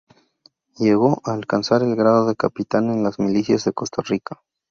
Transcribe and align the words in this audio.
Llegó 0.79 1.21
a 1.23 1.33
alcanzar 1.33 1.83
el 1.83 1.95
grado 1.95 2.25
de 2.25 2.35
capitán 2.35 2.89
en 2.89 3.03
las 3.03 3.19
milicias 3.19 3.65
de 3.65 3.73
Costa 3.73 4.01
Rica. 4.01 4.41